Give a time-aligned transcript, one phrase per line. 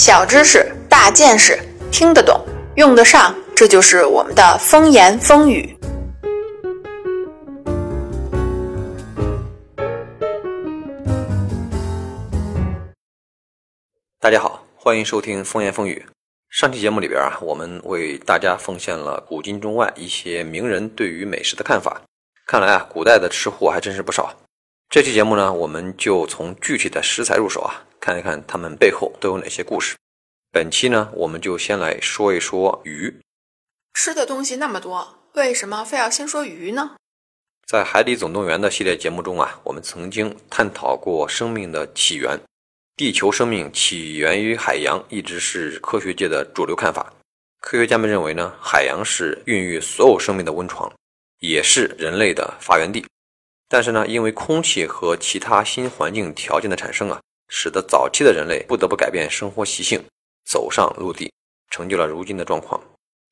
[0.00, 1.60] 小知识，大见识，
[1.92, 2.42] 听得懂，
[2.76, 5.76] 用得上，这就是我们的风言风语。
[14.18, 16.06] 大家好，欢迎收听风言风语。
[16.48, 22.00] 上期节目里边啊，我们为大家奉献了古今中外一些名人对于美食的看法。
[22.46, 24.34] 看来啊，古代的吃货还真是不少。
[24.88, 29.94] 这期节目呢，我们就从具体的食材入手啊，看一看他们背后都有哪些故事。
[30.50, 33.20] 本期呢，我们就先来说一说鱼。
[33.94, 36.96] 吃的东西那么多，为什么非要先说鱼呢？
[37.66, 42.40] 在《海底总动员》的系列节目中啊，我们曾经探讨过生命的起源。
[42.96, 47.12] 地球生命起源于海洋，一直是科学界的主流看法。
[47.60, 50.92] 科学家们认为呢，海洋是孕育所有生命的温床，
[51.38, 53.06] 也是人类的发源地。
[53.68, 60.02] 但是呢，因为空气和其他新环境条件的产生啊，使得早期的人类不得不改变生活习性，
[60.46, 61.30] 走上陆地，
[61.68, 62.80] 成就了如今的状况。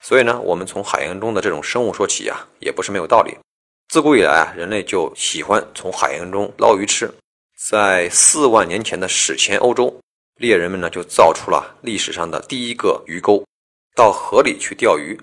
[0.04, 3.34] 所以呢，我们从海洋中的这种生物说起啊，也不是没有道理。
[3.88, 7.10] 自古以来啊，人类就喜欢从海洋中捞鱼吃。
[7.70, 9.98] 在四万年前的史前欧洲，
[10.36, 13.42] 猎人们呢就造出了历史上的第一个鱼钩，
[13.96, 15.18] 到河里去钓鱼。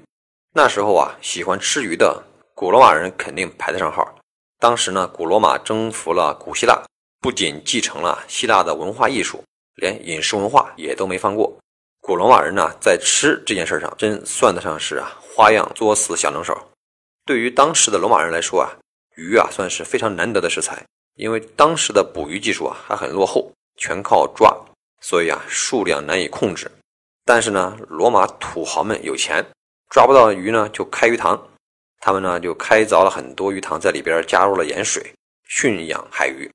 [0.54, 2.24] 那时候啊，喜欢吃鱼的
[2.54, 4.18] 古罗马人肯定排得上号。
[4.60, 6.84] 当时呢，古罗马征服了古希腊，
[7.26, 9.44] 不仅继承了希腊的文化艺术，
[9.78, 11.58] 连饮食文化也都没放过。
[12.00, 16.56] 古罗马人呢，在吃这件事上真算得上是啊花样作死小能手。
[17.26, 18.70] 对于当时的罗马人来说啊，
[19.16, 24.56] 鱼啊算是非常难得的食材，因为当时的捕鱼技术啊还很落后，全靠抓，
[25.02, 26.70] 所以啊数量难以控制。
[27.26, 29.44] 但是呢，罗马土豪们有钱，
[29.90, 31.44] 抓不到鱼呢就开鱼塘。
[32.02, 35.12] 他们呢就开凿了很多鱼塘，在里边加入了盐水，
[35.48, 36.48] 驯养海鱼。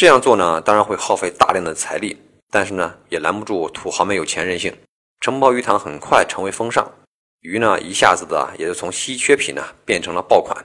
[0.00, 2.16] 这样做呢，当然会耗费大量的财力，
[2.50, 4.74] 但是呢，也拦不住土豪们有钱任性。
[5.20, 6.90] 承包鱼塘很快成为风尚，
[7.40, 10.56] 鱼呢一下子的也就从稀缺品呢变成了爆款，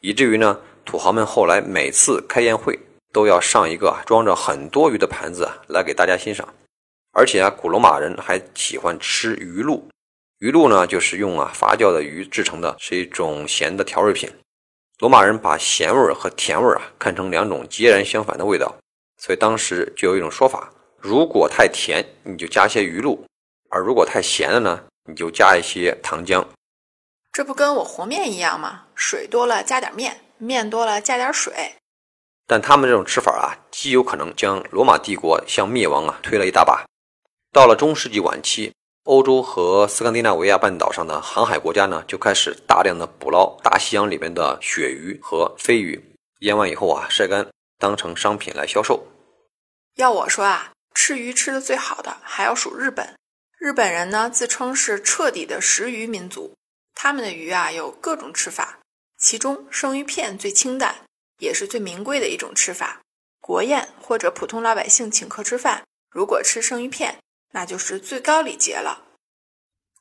[0.00, 2.76] 以至于呢，土豪们后来每次开宴会
[3.12, 6.52] 都要上一个装着很多鱼的盘子来给大家欣赏。
[7.12, 9.86] 而且啊，古罗马人还喜欢吃鱼露。
[10.40, 14.28] 鱼露呢，就是用啊发酵的鱼制成的，是一种咸的调味品。
[14.98, 18.76] 罗马人把咸味儿和甜味儿啊看成两种截然相反的味道，
[19.20, 23.22] 所以当时就有一种说法：如果太甜，你就加些鱼露；
[23.68, 26.42] 而如果太咸了呢，你就加一些糖浆。
[27.30, 28.86] 这不跟我和面一样吗？
[28.94, 31.52] 水多了加点面，面多了加点水。
[32.46, 36.84] 但他们这种吃法啊，极有可能将罗马帝国向灭亡啊推了一大把。
[37.52, 38.72] 到了中世纪晚期。
[39.04, 45.98] 欧洲和斯堪的纳维亚半岛上的航海国家呢，就开始大量的捕捞大西洋里面的鳕鱼和鲱鱼，
[46.40, 47.44] 腌完以后啊，晒干
[47.78, 49.02] 当成商品来销售。
[50.00, 53.14] 要我说啊，吃鱼吃的最好的还要数日本。
[53.58, 56.54] 日本人呢自称是彻底的食鱼民族，
[56.94, 58.78] 他们的鱼啊有各种吃法，
[59.18, 61.04] 其中生鱼片最清淡，
[61.38, 63.00] 也是最名贵的一种吃法。
[63.40, 67.18] 国宴或者普通老百姓请客吃饭，如果吃生鱼片。
[67.52, 69.02] 那就是最高礼节了。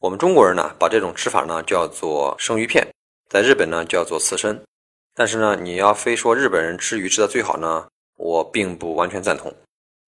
[0.02, 2.88] 我们中国人呢，把这种吃法呢叫做生鱼片，
[3.28, 4.64] 在日本呢叫做刺身。
[5.16, 7.88] 但是呢，你要非说日本人吃鱼吃的最好呢，
[8.18, 9.52] 我并不完全赞同。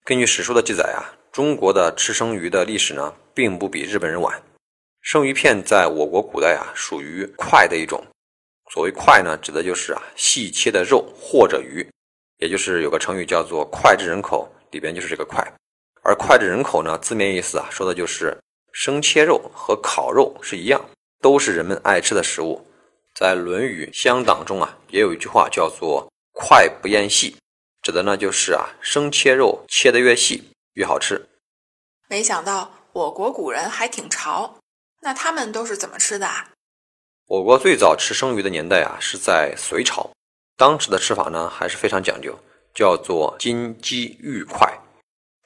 [0.04, 4.42] 根据史书的记载啊，中国的吃生鱼的历史呢，并不比日本人晚。
[5.02, 8.04] 生鱼片在我国古代啊，属于块的一种。
[8.72, 11.88] 所谓块呢，指的就是啊细切的肉或者鱼，
[12.40, 15.40] 也就是有个成语叫做脍炙人口，里边就是这个块。
[16.02, 18.36] 而脍炙人口呢，字面意思啊，说的就是
[18.74, 20.84] 生切肉和烤肉是一样，
[21.22, 22.66] 都是人们爱吃的食物。
[23.14, 27.36] 在《论语·乡党》中啊，也有一句话叫做“脍不厌细”，
[27.82, 31.28] 指的呢就是啊，生切肉切得越细越好吃。
[32.08, 34.58] 没想到我国古人还挺潮，
[35.02, 36.50] 那他们都是怎么吃的啊？
[37.28, 40.12] 我国最早吃生鱼的年代啊，是在隋朝，
[40.58, 42.38] 当时的吃法呢还是非常讲究，
[42.74, 44.78] 叫做金鸡玉脍。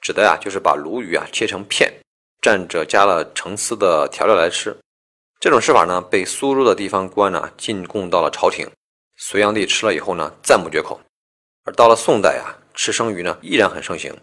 [0.01, 1.93] 指的呀，就是把鲈鱼啊切成片，
[2.41, 4.75] 蘸着加了橙丝的调料来吃。
[5.39, 8.69] 这种吃法呢，被苏州的地方官呢进贡到了朝廷。
[9.17, 10.99] 隋炀帝吃了以后呢，赞不绝口。
[11.65, 14.15] 而到了宋代啊，吃生鱼呢依然很盛行。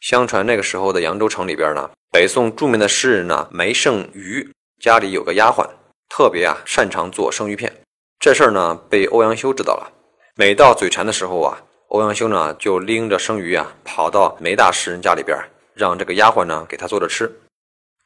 [0.00, 4.50] 相传那个时候的扬州城里边呢，北宋著名的诗人呢梅圣俞
[4.80, 5.68] 家里有个丫鬟，
[6.08, 7.72] 特别啊擅长做生鱼片。
[8.18, 9.92] 这事儿呢被欧阳修知道了，
[10.34, 11.62] 每到嘴馋的时候啊。
[11.90, 15.38] 欧阳修呢，就拎着生鱼啊，跑到梅大诗人家里边，
[15.72, 17.30] 让这个丫鬟呢给他做着吃。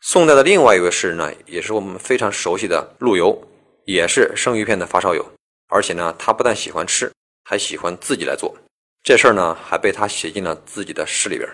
[0.03, 3.43] 宋代的另外一位诗人呢，也是我们非常熟悉的陆游，
[3.87, 5.25] 也是生鱼片的发烧友，
[5.69, 7.11] 而且呢，他不但喜欢吃，
[7.43, 8.55] 还喜欢自己来做。
[9.03, 11.49] 这事儿呢，还被他写进了自己的诗里边。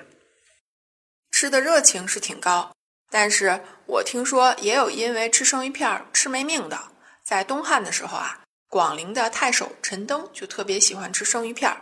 [1.31, 2.75] 吃的热情是挺高，
[3.11, 6.89] 但是我听说也有因为吃生鱼片吃没命的。
[7.25, 11.75] 在东汉的时候啊，广陵的太守陈登就特别喜欢吃生鱼片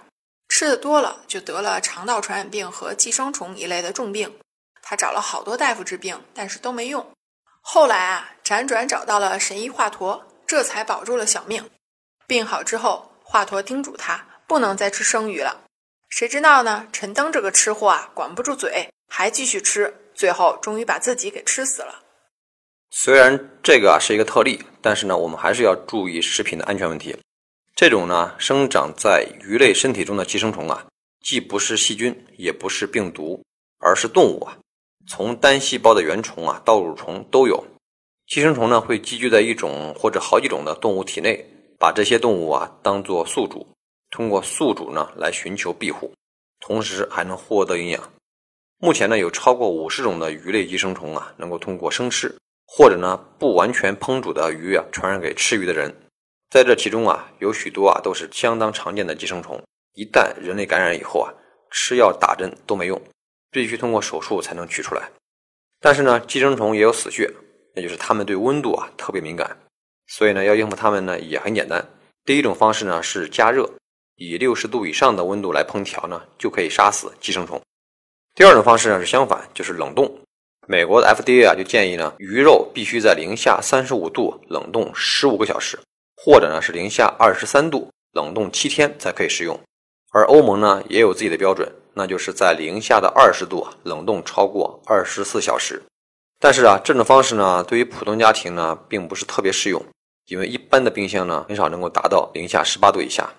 [0.49, 4.38] 吃的多了就得了肠道传染病和寄生虫一类的重病。
[4.82, 7.11] 他找了好多大夫治病，但是都没用。
[7.62, 11.70] 后来啊，辗转找到了神医华佗，这才保住了小命。
[12.26, 15.62] 病好之后，华佗叮嘱他不能再吃生鱼了。
[16.08, 16.86] 谁知道呢？
[16.92, 22.04] 陈登这个吃货啊，管不住嘴，还继续吃，最后终于把自己给吃死了。
[22.88, 27.16] 虽然这个啊是一个特例，但是呢，我们还是要注意食品的安全问题。
[27.74, 30.86] 这种呢，生长在鱼类身体中的寄生虫啊，
[31.20, 33.42] 既不是细菌，也不是病毒，
[33.80, 34.56] 而是动物啊。
[35.08, 37.66] 从单细胞的原虫啊到蠕虫都有，
[38.28, 41.44] 寄生虫呢会寄居在一种或者好几种的动物体内，
[41.76, 43.66] 把这些动物啊当做宿主，
[44.14, 46.14] 通过宿主呢来寻求庇护，
[46.61, 48.12] 同时还能获得营养。
[48.78, 52.32] 目前呢有超过五十种的鱼类寄生虫啊能够通过生吃
[52.64, 55.93] 或者呢不完全烹煮的鱼啊传染给吃鱼的人，
[56.49, 59.61] 在这其中啊有许多啊都是相当常见的寄生虫，
[59.94, 61.34] 一旦人类感染以后啊
[61.72, 63.02] 吃药打针都没用。
[63.50, 65.08] 必须通过手术才能取出来，
[65.81, 67.31] 但是呢，寄生虫也有死穴，
[67.72, 69.56] 那就是它们对温度啊特别敏感，
[70.08, 71.84] 所以呢，要应付它们呢也很简单。
[72.25, 73.70] 第一种方式呢是加热，
[74.16, 77.61] 以六十度以上的温度来烹调呢，就可以杀死寄生虫。
[78.34, 80.19] 第二种方式呢是相反，就是冷冻。
[80.66, 85.78] 美国的 FDA 啊就建议呢，鱼肉必须在零下三十五度冷冻十五个小时，
[86.16, 89.61] 或者呢是零下二十三度冷冻七天才可以食用。
[90.12, 91.70] 而欧盟呢也有自己的标准。
[91.96, 95.81] 那就是在零下的二十度冷冻超过二十四小时，
[96.40, 99.81] 但是啊，这种方式呢，对于普通家庭呢，并不是特别适用，
[100.26, 103.32] 因为一般的冰箱呢，很少能够达到零下十八度以下。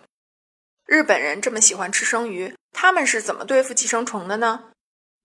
[0.85, 4.65] 日本人这么喜欢吃生鱼，他们是怎么对付寄生虫的呢？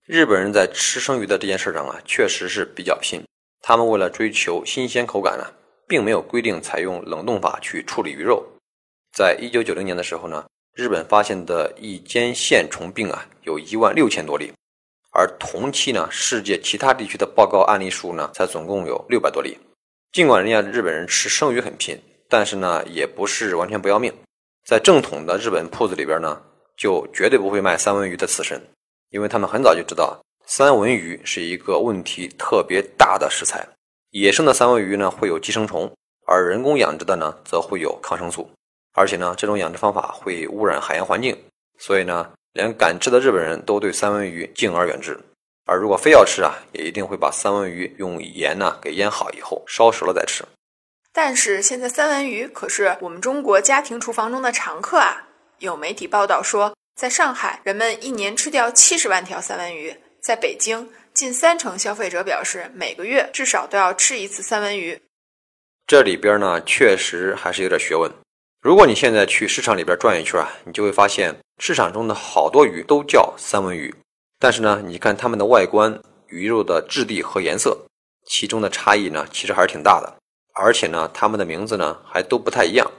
[0.05, 3.21] 日本人在吃生鱼的这件事上啊，确实是比较拼。
[3.61, 5.45] 他们为了追求新鲜口感呢，
[5.87, 8.43] 并没有规定采用冷冻法去处理鱼肉。
[9.13, 10.45] 在一九九零年的时候呢。
[10.73, 14.53] 日本发现的异尖线虫病啊，有一万六千多例，
[15.11, 19.57] 而同期呢，世界其他地区的报告案例数呢，才总共有六百多例。
[20.13, 24.13] 尽管人家日本人吃生鱼很拼，但是呢，也不是完全不要命。
[24.65, 26.41] 在正统的日本铺子里边呢，
[26.77, 28.61] 就绝对不会卖三文鱼的刺身，
[29.09, 33.67] 因为他们很早就知道三文鱼是一个问题特别大的食材。
[34.11, 35.91] 野生的三文鱼呢，会有寄生虫，
[36.27, 38.49] 而人工养殖的呢，则会有抗生素。
[38.93, 41.37] 而且呢，这种养殖方法会污染海洋环境，
[41.79, 45.17] 所以呢，连敢吃的日本人都对三文鱼敬而远之。
[45.65, 50.43] 而如果非要吃啊，也一定会把三文鱼用盐呢给腌好以后烧熟了再吃。
[51.13, 55.27] 但是现在三文鱼可是我们中国家庭厨房中的常客啊！
[55.59, 65.01] 有媒体报道说，在上海，人们一年吃掉七十万条三文鱼；在北京，近三成消费者表示每个月至少都要吃一次三文鱼。
[65.85, 68.09] 这里边呢，确实还是有点学问。
[68.61, 73.93] 如果你现在去市场里边转一圈啊，你就会发现市场中的好多鱼都叫三文鱼，
[74.39, 77.77] 但是呢，你看它们的外观、鱼肉的质地和颜色，
[78.25, 80.20] 其中的差异呢，其实还是挺大的。
[80.53, 82.89] 而且呢，它们的名字呢还都不太一样，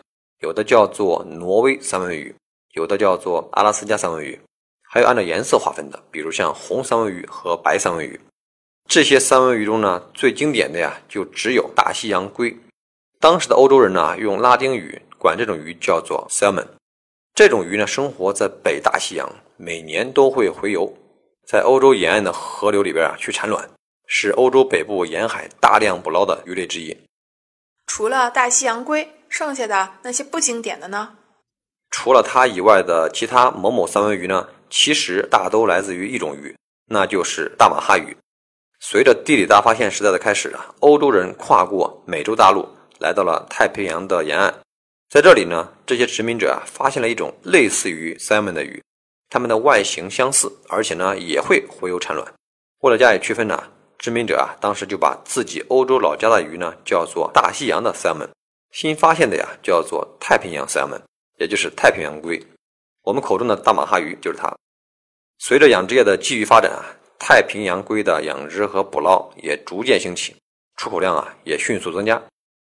[0.40, 2.34] 有的叫做挪威三文鱼，
[2.75, 4.38] 有的叫做阿拉斯加三文鱼，
[4.82, 8.19] 还有按照颜色划分的，比如像红三文鱼和白三文鱼。
[8.88, 12.56] 这些三文鱼中呢，最经典的呀，就只有大西洋鲑。
[13.21, 15.00] 当时的欧洲人呢，用拉丁语。
[15.23, 16.66] 管这种鱼叫做 salmon，
[17.32, 20.92] 这种鱼呢生活在北大西洋，每年都会洄游，
[21.47, 23.71] 在欧洲沿岸的河流里边啊去产卵，
[24.09, 26.92] 是欧洲北部沿海大量捕捞的鱼类之一。
[27.94, 31.14] 除了大西洋鲑，剩下的那些不经典的呢？
[31.90, 36.56] 除了它以外的其他某某三文鱼呢，其实大都来自于一种鱼，
[36.87, 38.16] 那就是大马哈鱼。
[38.80, 42.66] 随着地理大发现时代的开始啊，欧洲人跨过美洲大陆，
[42.99, 44.54] 来到了太平洋的沿岸。
[45.11, 48.82] 在这里呢，这些殖民者啊发现了一种类似于 salmon 的鱼，
[49.28, 52.26] 它们的外形相似，而且呢也会洄游产卵。
[52.78, 53.62] 为了加以区分呢，
[54.02, 58.28] 殖民者啊当时就把自己欧洲老家的鱼呢叫做大西洋的 salmon，
[58.73, 61.00] 新发现的呀叫做太平洋 salmon，
[61.38, 62.44] 也就是太平洋龟。
[63.04, 64.52] 我们口中的大马哈鱼就是它。
[65.38, 66.82] 随着养殖业的继续发展啊，
[67.16, 70.35] 太平洋龟的养殖和捕捞也逐渐兴起，
[70.76, 72.21] 出口量啊也迅速增加。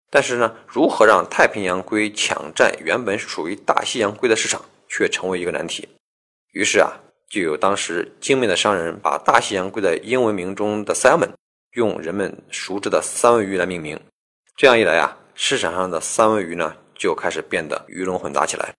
[0.09, 5.87] 但是呢，如何让太平洋龟抢占原本属于大西洋龟的市场，却成为一个难题。
[6.53, 11.29] 于是啊，就有当时精明的商人把大西洋龟的英文名中的 salmon
[11.73, 13.99] 用人们熟知的三文鱼来命名。
[14.55, 18.73] 这样一来啊，市场上的三文鱼呢就开始变得鱼龙混杂起来。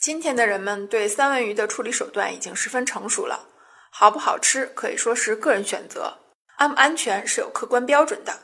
[0.00, 3.48] 今天的人们对三文鱼的处理手段已经十分成熟了，
[3.92, 6.18] 好不好吃可以说是个人选择。
[6.56, 8.40] 安不安全是有客观标准的。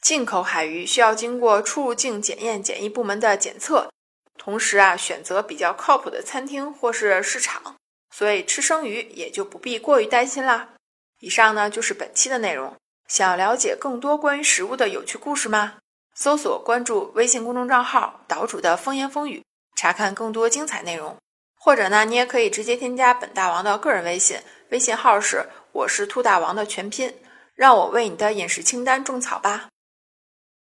[0.00, 3.90] 进口海鱼需要经过出入境检验检疫部门的检测，
[4.38, 7.76] 同时啊，选择比较靠谱的餐厅或是市场，
[8.16, 10.68] 所以吃生鱼也就不必过于担心啦。
[11.18, 12.76] 以上呢就是本期的内容。
[13.08, 15.78] 想要了解更多关于食物的有趣故事吗？
[16.14, 19.42] 搜索关注微信公众账号“岛主的风言风语”，
[19.76, 21.16] 查看更多精彩内容。
[21.56, 24.38] 或者呢，你也可以直接添加本大王的个人微信，
[24.70, 27.18] 微信号是“我是兔大王”的全拼，
[27.56, 29.68] 让我为你的饮食清单种草吧。